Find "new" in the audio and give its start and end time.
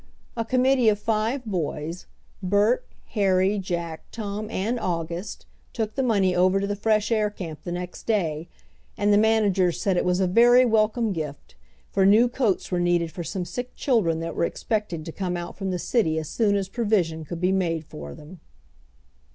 12.03-12.27